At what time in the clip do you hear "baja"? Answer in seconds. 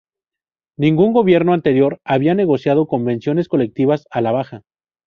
4.31-4.63